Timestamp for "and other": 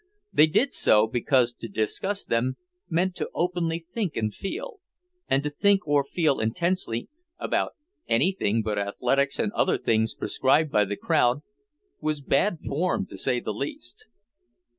9.37-9.77